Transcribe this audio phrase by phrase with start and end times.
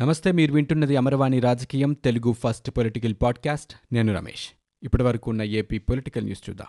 [0.00, 3.74] నమస్తే మీరు వింటున్నది అమరవాణి రాజకీయం తెలుగు ఫస్ట్ పొలిటికల్ పాడ్కాస్ట్.
[3.92, 4.48] నేను రమేష్.
[4.82, 6.66] ఇప్పటి వరకు ఉన్న ఏపీ పొలిటికల్ న్యూస్ చూద్దాం.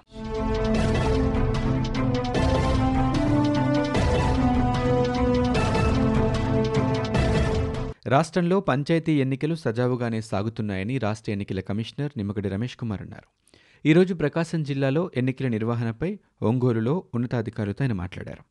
[8.07, 13.57] రాష్ట్రంలో పంచాయతీ ఎన్నికలు సజావుగానే సాగుతున్నాయని రాష్ట్ర ఎన్నికల కమిషనర్ నిమ్మగడ్డి రమేష్ కుమార్ అన్నారు.
[13.87, 18.43] ఈరోజు ప్రకాశం జిల్లాలో ఎన్నికల నిర్వహణపై ఒంగోలులో ఉన్నతాధికారులతో ఆయన మాట్లాడారు.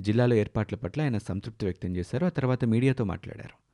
[0.00, 2.26] జిల్లాలో ఏర్పాట్ల పట్ల ఆయన సంతృప్తి వ్యక్తం చేశారు.
[2.26, 3.65] ఆ తర్వాత మీడియాతో మాట్లాడారు.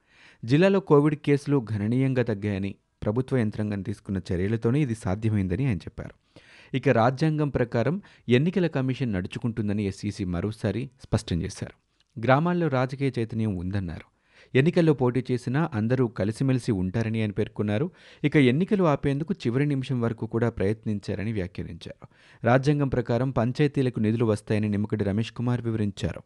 [0.45, 6.39] జిల్లాలో కోవిడ్ కేసులు గణనీయంగా తగ్గాయని ప్రభుత్వ యంత్రాంగం తీసుకున్న చర్యలతోనే ఇది సాధ్యమైందని ఆయన చెప్పారు.
[6.77, 11.73] ఇక రాజ్యాంగం ప్రకారం ఎన్నికల కమిషన్ నడుచుకుంటుందని ఎస్ఈసి మరోసారి స్పష్టం చేశారు.
[12.21, 14.13] గ్రామాల్లో రాజకీయ చైతన్యం ఉందన్నారు.
[14.55, 17.91] ఎన్నికల్లో పోటీ చేసినా అందరూ కలిసిమెలిసి ఉంటారని ఆయన పేర్కొన్నారు.
[18.25, 22.09] ఇక ఎన్నికలు ఆపేందుకు చివరి నిమిషం వరకు కూడా ప్రయత్నించారని వ్యాఖ్యానించారు.
[22.47, 26.23] రాజ్యాంగం ప్రకారం పంచాయతీలకు నిధులు వస్తాయని నిమ్మకడి రమేష్ కుమార్ వివరించారు.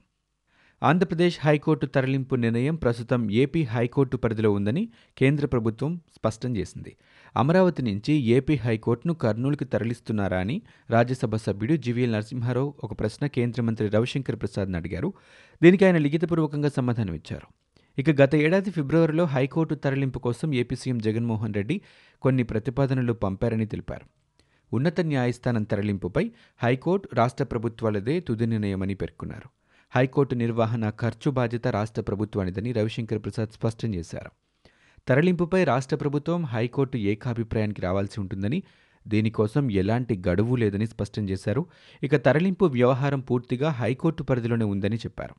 [0.83, 6.97] ఆంధ్రప్రదేశ్ హైకోర్టు తరలింపు నిర్ణయం ప్రస్తుతం ఏపీ హైకోర్టు పరిధిలో ఉందని కేంద్ర ప్రభుత్వం స్పష్టం చేసింది.
[7.37, 13.89] అమరావతి నుంచి ఏపీ హైకోర్టును కర్నూలుకి తరలిస్తున్నారా అని రాజ్యసభ సభ్యుడు జివిఎల్ నరసింహారావు ఒక ప్రశ్న కేంద్ర మంత్రి
[13.89, 15.13] రవిశంకర్ ప్రసాద్ను అడిగారు.
[15.63, 17.47] దీనికి ఆయన లిఖితపూర్వకంగా సమాధానం ఇచ్చారు.
[17.99, 21.81] ఇక గత ఏడాది ఫిబ్రవరిలో హైకోర్టు తరలింపు కోసం ఏపీ సీఎం జగన్మోహన్ రెడ్డి
[22.23, 24.07] కొన్ని ప్రతిపాదనలు పంపారని తెలిపారు.
[24.73, 26.31] ఉన్నత న్యాయస్థానం తరలింపుపై
[26.63, 29.66] హైకోర్టు రాష్ట్ర ప్రభుత్వాలదే తుది నిర్ణయమని పేర్కొన్నారు.
[29.93, 34.31] హైకోర్టు నిర్వహణ ఖర్చు బాధ్యత రాష్ట్ర ప్రభుత్వానిదని రవిశంకర్ ప్రసాద్ స్పష్టం చేశారు.
[35.09, 38.63] తరలింపుపై రాష్ట్ర ప్రభుత్వం హైకోర్టు ఏకాభిప్రాయానికి రావాల్సి ఉంటుందని
[39.07, 41.67] దీనికోసం ఎలాంటి గడువు లేదని స్పష్టం చేశారు.
[42.03, 45.35] ఇక తరలింపు వ్యవహారం పూర్తిగా హైకోర్టు పరిధిలోనే ఉందని చెప్పారు.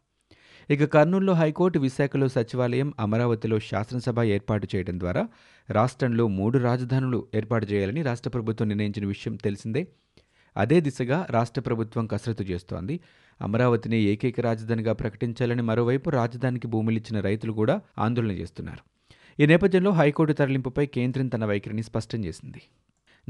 [0.70, 5.28] ఇక కర్నూలులో హైకోర్టు విశాఖలో సచివాలయం అమరావతిలో శాసనసభ ఏర్పాటు చేయడం ద్వారా
[5.70, 9.88] రాష్ట్రంలో మూడు రాజధానులు ఏర్పాటు చేయాలని రాష్ట్ర ప్రభుత్వం నిర్ణయించిన విషయం తెలిసిందే.
[10.58, 13.00] అదే దిశగా రాష్ట్ర ప్రభుత్వం కసరత్తు చేస్తోంది.
[13.42, 18.98] అమరావతిని ఏకైక రాజధానిగా ప్రకటించాలని మరోవైపు రాజధానికి భూములిచ్చిన రైతులు కూడా ఆందోళన చేస్తున్నారు.
[19.42, 22.62] ఈ నేపథ్యంలో హైకోర్టు తరలింపుపై కేంద్రం తన వైఖరిని స్పష్టం చేసింది.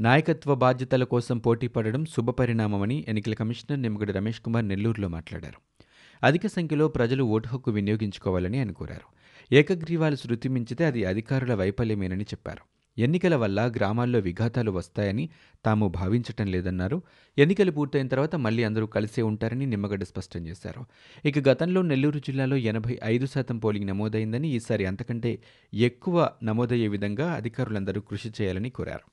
[0.00, 5.60] నాయకత్వ బాధ్యతల కోసం పోటీ పడడం శుభపరిణామమని ఎన్నికల కమిషనర్ నిమ్మగడ్డి రమేష్ కుమార్ నెల్లూరులో మాట్లాడారు.
[6.26, 9.18] అధిక సంఖ్యలో ప్రజలు ఓటు హక్కు వినియోగించుకోవాలని ఆయన కోరారు.
[9.54, 12.77] ఏకగ్రీవాలు శృతి మించితే అది అధికారుల వైఫల్యమేనని చెప్పారు.
[12.98, 15.28] ఎన్నికల వల్ల గ్రామాల్లో విఘాతాలు వస్తాయని
[15.64, 17.02] తాము భావించటం లేదన్నారు.
[17.38, 20.84] ఎన్నికలు పూర్తయిన తర్వాత మళ్ళీ అందరూ కలిసే ఉంటారని నిమ్మగడ్డ స్పష్టం చేశారు.
[21.24, 25.38] ఇక గతంలో నెల్లూరు జిల్లాలో ఎనభై ఐదు శాతం పోలింగ్ నమోదైందని ఈసారి అంతకంటే
[25.74, 29.10] ఎక్కువ నమోదయ్యే విధంగా అధికారులందరూ కృషి చేయాలని కోరారు.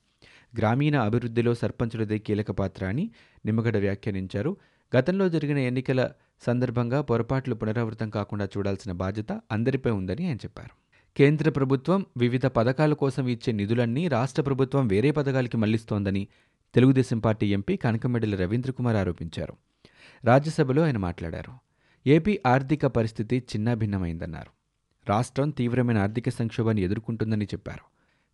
[0.58, 3.10] గ్రామీణ అభివృద్ధిలో సర్పంచులదే కీలక పాత్ర అని
[3.46, 4.56] నిమ్మగడ్డ వ్యాఖ్యానించారు.
[4.96, 6.10] గతంలో జరిగిన ఎన్నికల
[6.46, 10.85] సందర్భంగా పొరపాట్లు పునరావృతం కాకుండా చూడాల్సిన బాధ్యత అందరిపై ఉందని ఆయన చెప్పారు.
[11.16, 16.28] కేంద్ర ప్రభుత్వం వివిధ పథకాల కోసం ఇచ్చే నిధులన్నీ రాష్ట్ర ప్రభుత్వం వేరే పథకాలకి మళ్ళిస్తోందని
[16.74, 19.54] తెలుగుదేశం పార్టీ ఎంపీ కనకమెడల రవీంద్ర కుమార్ ఆరోపించారు.
[20.24, 21.52] రాజ్యసభలో ఆయన మాట్లాడారు.
[22.06, 24.50] ఏపీ ఆర్థిక పరిస్థితి చిన్నాభిన్నమైందన్నారు.
[25.08, 27.84] రాష్ట్రం తీవ్రమైన ఆర్థిక సంక్షోభాన్ని ఎదుర్కొంటుందని చెప్పారు.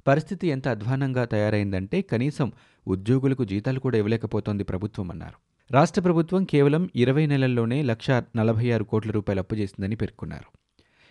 [0.06, 2.52] పరిస్థితి ఎంత అధ్వానంగా తయారైందంటే కనీసం
[2.86, 5.38] ఉద్యోగులకు జీతాలు కూడా ఇవ్వలేకపోతోంది ప్రభుత్వం అన్నారు.
[5.72, 10.61] రాష్ట్ర ప్రభుత్వం కేవలం ఇరవై నెలల్లోనే లక్ష నలభై ఆరు కోట్ల రూపాయలు అప్పు చేసిందని పేర్కొన్నారు.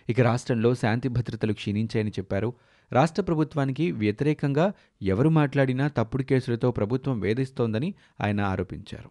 [0.08, 2.52] ఇక రాష్ట్రంలో శాంతి భద్రతలు క్షీణించాయని చెప్పారు.
[2.92, 9.10] రాష్ట్ర ప్రభుత్వానికి వ్యతిరేకంగా ఎవరు మాట్లాడినా తప్పుడు కేసులతో ప్రభుత్వం వేధిస్తోందని ఆయన ఆరోపించారు.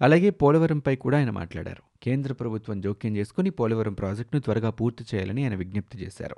[0.00, 1.82] అలాగే పోలవరంపై కూడా ఆయన మాట్లాడారు.
[2.02, 6.36] కేంద్ర ప్రభుత్వం జోక్యం చేసుకుని పోలవరం ప్రాజెక్టును త్వరగా పూర్తి చేయాలని ఆయన విజ్ఞప్తి చేశారు.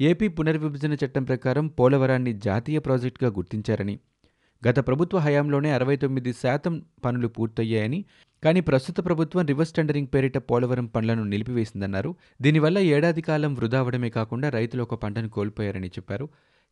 [0.00, 4.00] ఏపీ పునర్విభజన చట్టం ప్రకారం పోలవరాన్ని జాతీయ ప్రాజెక్టుగా గుర్తించారని
[4.68, 8.04] గత ప్రభుత్వ హయాంలోనే అరవై తొమ్మిది శాతం పనులు పూర్తయ్యాయని
[8.44, 12.14] కానీ ప్రస్తుత ప్రభుత్వం రివర్స్ టెండరింగ్ పేరిట పోలవరం పనులను నిలిపివేసిందన్నారు.
[12.42, 16.28] దీనివల్ల ఏడాది కాలం వృధా అవడమే కాకుండా రైతులు ఒక పంటను కోల్పోయారని చెప్పారు.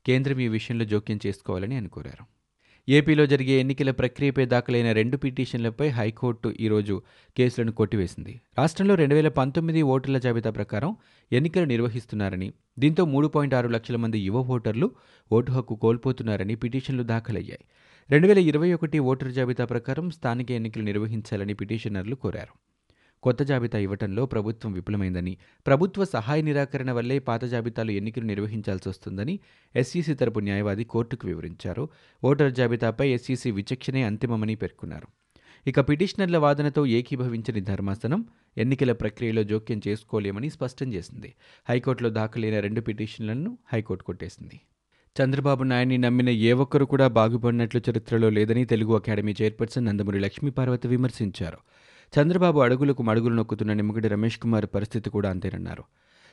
[0.07, 2.38] కేంద్రం ఈ విషయంలో జోక్యం చేసుకోవాలని ఆయన కోరారు.
[2.91, 7.03] ఏపీలో జరిగే ఎన్నికల ప్రక్రియపై దాఖలైన రెండు పిటిషన్లపై హైకోర్టు ఈరోజు
[7.37, 8.41] కేసులను కొట్టివేసింది.
[8.59, 10.97] రాష్ట్రంలో రెండు వేల పంతొమ్మిది ఓటర్ల జాబితా ప్రకారం
[11.33, 14.91] ఎన్నికలు నిర్వహిస్తున్నారని దీంతో మూడు పాయింట్ ఆరు లక్షల మంది యువ ఓటర్లు
[15.33, 17.65] ఓటు హక్కు కోల్పోతున్నారని పిటిషన్లు దాఖలయ్యాయి.
[18.11, 22.68] రెండు వేల ఇరవై ఒకటి ఓటర్ జాబితా ప్రకారం స్థానిక ఎన్నికలు నిర్వహించాలని పిటిషనర్లు కోరారు.
[23.23, 25.37] కొత్త జాబితా ఇవ్వటంలో ప్రభుత్వం విఫలమైందని
[25.67, 29.41] ప్రభుత్వ సహాయ నిరాకరణ వల్లే పాత జాబితాలో ఎన్నికలు నిర్వహించాల్సి వస్తుందని
[29.77, 31.89] ఎస్సీసీ తరపు న్యాయవాది కోర్టుకు వివరించారు.
[32.25, 35.07] ఓటర్ జాబితాపై ఎస్సీసీ విచక్షణే అంతిమమని పేర్కొన్నారు.
[35.67, 38.25] ఇక పిటిషనర్ల వాదనతో ఏకీభవించని ధర్మాసనం
[38.59, 41.35] ఎన్నికల ప్రక్రియలో జోక్యం చేసుకోలేమని స్పష్టం చేసింది.
[41.69, 44.61] హైకోర్టులో దాఖలైన రెండు పిటిషన్లను హైకోర్టు కొట్టేసింది.
[45.23, 51.59] చంద్రబాబు నాయుడిని నమ్మిన ఏ ఒక్కరు కూడా బాగుపడినట్లు చరిత్రలో లేదని తెలుగు అకాడమీ చైర్పర్సన్ నందమూరి లక్ష్మీపార్వతి విమర్శించారు.
[52.13, 55.85] చంద్రబాబు అడుగులకు మడుగులు నొక్కుతున్న నిమ్మగడ్డ రమేష్ కుమార్ పరిస్థితి కూడా అంతేనన్నారు.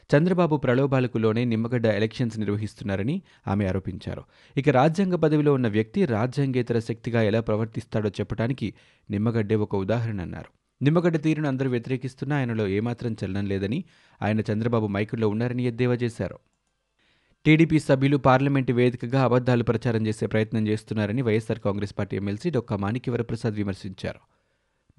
[0.10, 4.24] చంద్రబాబు ప్రలోభాలకు లోనే నిమ్మగడ్డ ఎలక్షన్స్ నిర్వహిస్తున్నారని ఆమె ఆరోపించారు.
[4.58, 8.74] ఇక రాజ్యాంగ పదవిలో ఉన్న వ్యక్తి రాజ్యాంగేతర శక్తిగా ఎలా ప్రవర్తిస్తాడో చెప్పడానికి
[9.12, 10.52] నిమ్మగడ్డే ఒక ఉదాహరణ అన్నారు.
[10.84, 13.84] నిమ్మగడ్డ తీరును అందరూ వ్యతిరేకిస్తున్నా ఆయనలో ఏమాత్రం చలనం లేదని
[14.22, 16.40] ఆయన చంద్రబాబు మైకుల్లో ఉన్నారని ఎద్దేవా చేశారు.
[17.46, 23.56] టీడీపీ సభ్యులు పార్లమెంటు వేదికగా అబద్దాలు ప్రచారం చేసే ప్రయత్నం చేస్తున్నారని YSR Congress party MLC Dokka Manikyavaraprasad
[23.56, 24.35] విమర్శించారు.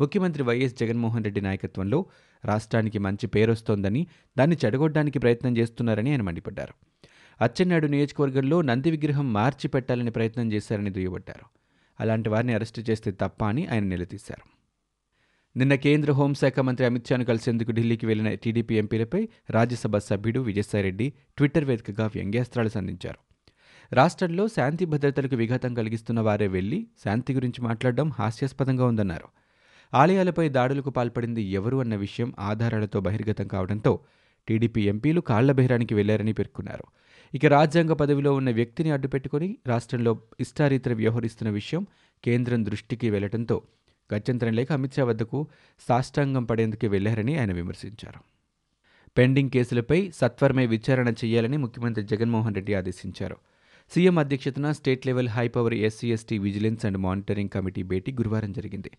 [0.00, 2.06] ముఖ్యమంత్రి వైఎస్ జగన్మోహన్ రెడ్డి నాయకత్వంలో
[2.44, 4.06] రాష్ట్రానికి మంచి పేరొస్తోందని
[4.38, 6.75] దాన్ని చెడగొట్టడానికి ప్రయత్నం చేస్తున్నారని ఆయన మండిపడ్డారు.
[7.40, 11.46] అచ్చెన్నాడు నియోజకవర్గంలో నంది విగ్రహం మార్చి పెట్టాలని ప్రయత్నం చేశారని దుయ్యబట్టారు.
[12.00, 14.44] అలాంటి వారిని అరెస్టు చేస్తే తప్ప అని ఆయన నిలదీశారు.
[15.56, 21.64] నిన్న కేంద్ర హోంశాఖ మంత్రి అమిత్ షాను కలిసేందుకు ఢిల్లీకి వెళ్ళిన టీడీపీ ఎంపీలపై రాజ్యసభ సభ్యుడు విజయసాయిరెడ్డి ట్విట్టర్
[21.64, 23.19] వేదికగా వ్యంగ్యాస్త్రాలు సంధించారు.
[23.93, 29.28] రాష్ట్రంలో శాంతి భద్రతలకు విఘాతం కలిగిస్తున్న వారే వెళ్ళి శాంతి గురించి మాట్లాడడం హాస్యాస్పదంగా ఉందన్నారు.
[30.00, 33.93] ఆలయాలపై దాడులకు పాల్పడింది ఎవరు అన్న విషయం ఆధారాలతో బహిర్గతం కావడంతో
[34.48, 36.87] టీడీపీ ఎంపీలు కాళ్ళ బహిరానికి వెళ్ళారని పేర్కొన్నారు.
[37.34, 41.82] ఇక రాజ్యాంగ పదవిలో ఉన్న వ్యక్తిని అడ్డుపెట్టుకుని రాష్ట్రంలో ఇష్టారీతర వ్యవహరిస్తున్న విషయం
[42.25, 43.56] కేంద్రం దృష్టికి వెళ్ళడంతో
[44.10, 45.38] గత్యంతరం లేక అమిత్ షా వద్దకు
[45.88, 48.20] సాష్టాంగం పడేందుకు వెళ్ళారని ఆయన విమర్శించారు.
[49.16, 53.37] పెండింగ్ కేసులపై సత్వరమే విచారణ చేయాలని ముఖ్యమంత్రి జగన్మోహన్ రెడ్డి ఆదేశించారు.
[53.90, 58.90] సీఎం అధ్యక్షతన state level high power SC ST vigilance and monitoring committee భేటీ గురువారం జరిగింది.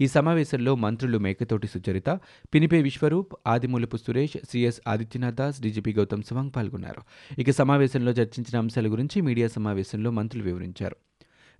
[0.00, 2.20] ఈ సమావేశంలో మంత్రులు మేకతోటి సుచరిత
[2.54, 7.02] పినిపే విశ్వరూప్ ఆదిమూలపు సురేష్ సిఎస్ ఆదిత్యనాథ్ దాస్ డీజీపీ గౌతమ్ సవాంగ్ పాల్గొన్నారు.
[7.38, 10.96] ఇక సమావేశంలో చర్చించిన అంశాల గురించి మీడియా సమావేశంలో మంత్రులు వివరించారు.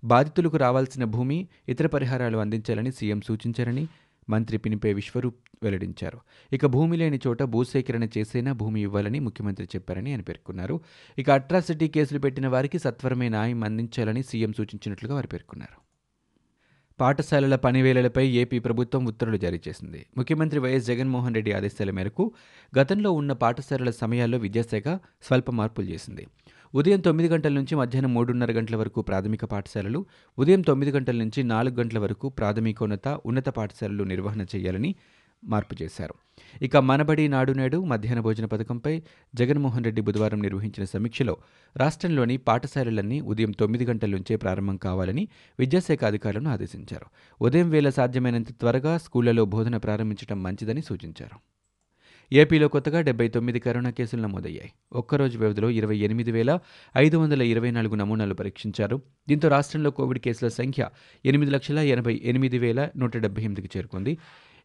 [0.05, 3.87] బాధితులకు రావాల్సిన భూమి ఇతర పరిహారాలు అందించాలని సీఎం సూచించారని
[4.31, 6.21] మంత్రి పినిపే విశ్వరూప్ వెల్లడించారు.
[6.53, 10.81] ఇక భూమి లేని చోట భూసేకరణ చేసేనా భూమి ఇవ్వాలని ముఖ్యమంత్రి చెప్పారని ఆయన పేర్కొన్నారు.
[11.19, 15.87] ఇక అట్రాసిటీ కేసులు పెట్టిన వారికి సత్వరమే న్యాయం అందించాలని సీఎం సూచించినట్లుగా వారు పేర్కొన్నారు.
[17.01, 20.07] పాఠశాలల పనివేళలపై ఏపీ ప్రభుత్వం ఉత్తర్వులు జారీ చేసింది.
[20.17, 22.33] ముఖ్యమంత్రి వైఎస్ జగన్మోహన్ రెడ్డి ఆదేశాల మేరకు
[22.79, 24.89] గతంలో ఉన్న పాఠశాలల సమయాల్లో విద్యాశాఖ
[25.23, 26.27] స్వల్ప మార్పులు చేసింది.
[26.75, 30.07] ఉదయం తొమ్మిది గంటల నుంచి మధ్యాహ్నం మూడున్నర గంటల వరకు ప్రాథమిక పాఠశాలలు
[30.39, 34.95] ఉదయం తొమ్మిది గంటల నుంచి నాలుగు గంటల వరకు ప్రాథమికోన్నత ఉన్నత పాఠశాలలు నిర్వహణ చేయాలని
[35.45, 36.15] మార్పు చేశారు.
[36.63, 39.03] ఇక మనబడి నాడు నేడు మధ్యాహ్న భోజన పథకంపై
[39.35, 41.37] జగన్మోహన్ రెడ్డి బుధవారం నిర్వహించిన సమీక్షలో
[41.77, 45.29] రాష్ట్రంలోని పాఠశాలలన్నీ ఉదయం తొమ్మిది గంటల నుంచే ప్రారంభం కావాలని
[45.59, 47.07] విద్యాశాఖ అధికారులను ఆదేశించారు.
[47.45, 51.41] ఉదయం వేళ సాధ్యమైనంత త్వరగా స్కూళ్ళలో బోధన ప్రారంభించడం మంచిదని సూచించారు.
[52.33, 54.73] ఏపీలో కొత్తగా డెబ్బై తొమ్మిది కరోనా కేసులు నమోదయ్యాయి.
[54.93, 56.59] ఒక్కరోజు వ్యవధిలో ఇరవై ఎనిమిది వేల
[56.97, 59.03] ఐదు వందల ఇరవై నాలుగు నమూనాలు పరీక్షించారు.
[59.29, 60.89] దీంతో రాష్ట్రంలో కోవిడ్ కేసుల సంఖ్య
[61.25, 64.19] ఎనిమిది లక్షల ఎనభై ఎనిమిది వేల నూట డెబ్బై ఎనిమిదికి చేరుకుంది.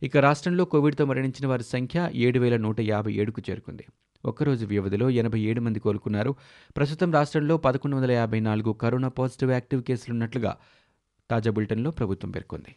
[0.04, 3.86] ఇక రాష్ట్రంలో కోవిడ్తో మరణించిన వారి సంఖ్య ఏడు వేల నూట యాభై ఏడుకు చేరుకుంది.
[4.26, 6.36] ఒక్కరోజు వ్యవధిలో ఎనభై ఏడు మంది కోలుకున్నారు.
[6.78, 10.58] ప్రస్తుతం రాష్ట్రంలో పదకొండు వందల యాభై నాలుగు కరోనా పాజిటివ్ యాక్టివ్ కేసులున్నట్లుగా
[11.30, 12.76] తాజా బులెటిన్లో ప్రభుత్వం పేర్కొంది.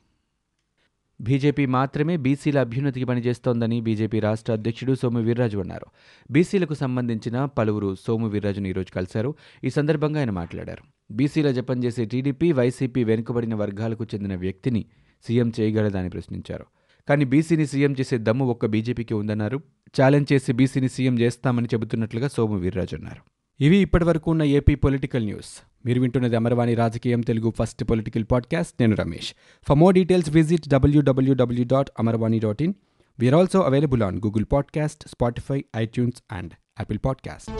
[1.21, 5.87] బీజేపీ మాత్రమే బీసీల అభ్యున్నతికి పనిచేస్తోందని బీజేపీ రాష్ట్ర అధ్యక్షుడు సోము వీర్రాజు అన్నారు.
[6.31, 9.35] బీసీలకు సంబంధించిన పలువురు సోము వీర్రాజును ఈరోజు కలిశారు.
[9.65, 10.85] ఈ సందర్భంగా ఆయన మాట్లాడారు.
[11.11, 14.85] బీసీల జపం చేసే టీడీపీ వైసీపీ వెనుకబడిన వర్గాలకు చెందిన వ్యక్తిని
[15.27, 16.67] సీఎం చేయగలదని ప్రశ్నించారు.
[17.09, 19.61] కానీ బీసీని సీఎం చేసే దమ్ము ఒక్క బీజేపీకి ఉందన్నారు.
[20.01, 23.21] ఛాలెంజ్ చేసి బీసీని సీఎం చేస్తామని చెబుతున్నట్లుగా సోము వీర్రాజు అన్నారు.
[23.65, 25.63] ఇవి ఇప్పటివరకు ఉన్న ఏపీ పొలిటికల్ న్యూస్.
[25.87, 28.75] మీరు వింటున్నది అమరవాణి రాజకీయం తెలుగు ఫస్ట్ పొలిటికల్ పాడ్కాస్ట్.
[28.81, 29.35] నేను Ramesh.
[29.69, 32.75] For more details visit W W W dot Amarvani dot in
[33.21, 37.51] we are also available on Google podcast Spotify iTunes and Apple podcast